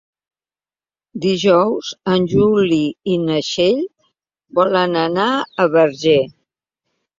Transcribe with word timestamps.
Dijous 1.25 1.91
en 2.13 2.25
Juli 2.31 2.81
i 3.13 3.19
na 3.27 3.37
Txell 3.49 3.85
volen 4.63 5.01
anar 5.05 5.31
al 5.37 5.73
Verger. 5.79 6.19